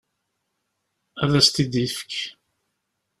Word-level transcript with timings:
Ad 1.23 1.31
as-t-id-ifek. 1.39 2.13